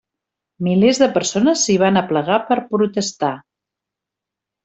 Milers 0.67 0.99
de 1.01 1.07
persones 1.17 1.65
s'hi 1.67 1.75
van 1.83 2.01
aplegar 2.01 2.39
per 2.49 2.59
protestar. 2.73 3.33